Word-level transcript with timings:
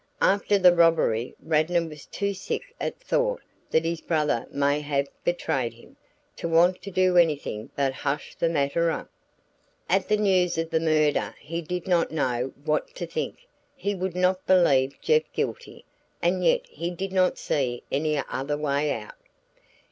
After 0.23 0.57
the 0.57 0.73
robbery 0.73 1.35
Radnor 1.39 1.87
was 1.87 2.07
too 2.07 2.33
sick 2.33 2.63
at 2.79 2.97
the 2.97 3.05
thought 3.05 3.43
that 3.69 3.85
his 3.85 4.01
brother 4.01 4.47
may 4.49 4.79
have 4.79 5.07
betrayed 5.23 5.73
him, 5.75 5.95
to 6.37 6.47
want 6.47 6.81
to 6.81 6.89
do 6.89 7.17
anything 7.17 7.69
but 7.75 7.93
hush 7.93 8.33
the 8.33 8.49
matter 8.49 8.89
up. 8.89 9.11
At 9.87 10.07
the 10.07 10.17
news 10.17 10.57
of 10.57 10.71
the 10.71 10.79
murder 10.79 11.35
he 11.39 11.61
did 11.61 11.87
not 11.87 12.09
know 12.09 12.51
what 12.65 12.95
to 12.95 13.05
think; 13.05 13.45
he 13.75 13.93
would 13.93 14.15
not 14.15 14.43
believe 14.47 14.97
Jeff 15.01 15.31
guilty, 15.33 15.85
and 16.19 16.43
yet 16.43 16.65
he 16.65 16.89
did 16.89 17.11
not 17.13 17.37
see 17.37 17.83
any 17.91 18.17
other 18.27 18.57
way 18.57 18.91
out." 18.91 19.13